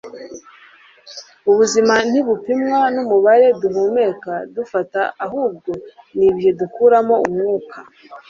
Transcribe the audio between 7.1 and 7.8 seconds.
umwuka